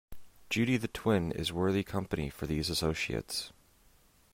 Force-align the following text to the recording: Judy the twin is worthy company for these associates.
Judy 0.49 0.77
the 0.77 0.87
twin 0.87 1.31
is 1.31 1.53
worthy 1.53 1.83
company 1.83 2.31
for 2.31 2.47
these 2.47 2.71
associates. 2.71 3.51